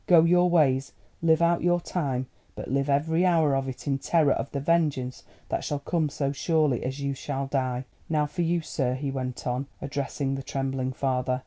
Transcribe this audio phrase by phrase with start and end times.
[0.07, 4.31] Go your ways; live out your time; but live every hour of it in terror
[4.31, 7.85] of the vengeance that shall come so surely as you shall die.
[8.09, 11.39] "Now for you, sir," he went on, addressing the trembling father.